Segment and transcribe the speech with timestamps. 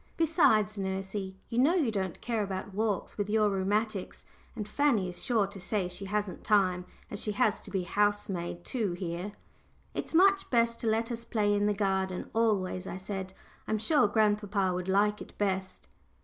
[0.17, 5.23] Besides, nursey, you know you don't care about walks with your rheumatics, and Fanny is
[5.23, 9.33] sure to say she hasn't time, as she has to be housemaid too here."
[9.93, 13.33] "It's much best to let us play in the garden always," I said.
[13.67, 15.87] "I'm sure grandpapa would like it best."